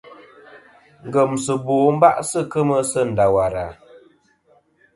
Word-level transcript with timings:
Ngemsɨbo 1.05 1.73
ba'sɨ 2.01 2.39
kemɨ 2.51 2.77
sɨ 2.91 3.01
Ndawara. 3.09 3.65